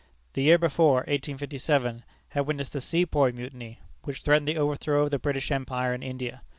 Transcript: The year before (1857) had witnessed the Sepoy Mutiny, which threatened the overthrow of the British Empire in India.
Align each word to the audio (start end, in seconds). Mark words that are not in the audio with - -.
The 0.33 0.41
year 0.41 0.57
before 0.57 1.01
(1857) 1.01 2.03
had 2.29 2.47
witnessed 2.47 2.73
the 2.73 2.81
Sepoy 2.81 3.31
Mutiny, 3.33 3.81
which 4.01 4.23
threatened 4.23 4.47
the 4.47 4.57
overthrow 4.57 5.03
of 5.03 5.11
the 5.11 5.19
British 5.19 5.51
Empire 5.51 5.93
in 5.93 6.01
India. 6.01 6.41